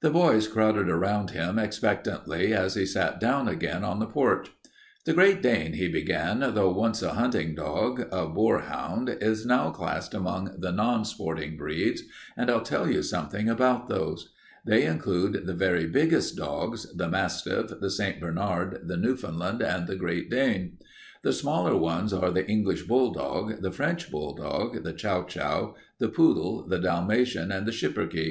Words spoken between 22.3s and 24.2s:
the English bulldog, the French